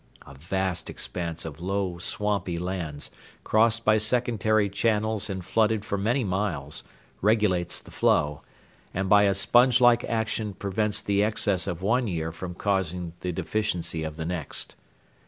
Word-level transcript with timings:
A 0.25 0.33
vast 0.33 0.89
expanse 0.89 1.45
of 1.45 1.61
low, 1.61 1.99
swampy 1.99 2.57
lands, 2.57 3.11
crossed 3.43 3.85
by 3.85 3.99
secondary 3.99 4.67
channels 4.67 5.29
and 5.29 5.45
flooded 5.45 5.85
for 5.85 5.95
many 5.95 6.23
miles, 6.23 6.83
regulates 7.21 7.79
the 7.79 7.91
flow, 7.91 8.41
and 8.95 9.07
by 9.07 9.25
a 9.25 9.35
sponge 9.35 9.79
like 9.79 10.03
action 10.05 10.55
prevents 10.55 11.03
the 11.03 11.23
excess 11.23 11.67
of 11.67 11.83
one 11.83 12.07
year 12.07 12.31
from 12.31 12.55
causing 12.55 13.13
the 13.19 13.31
deficiency 13.31 14.01
of 14.01 14.17
the 14.17 14.25
next. 14.25 14.75